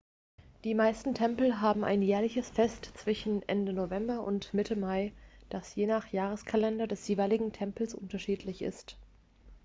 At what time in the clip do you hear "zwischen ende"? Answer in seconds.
2.95-3.71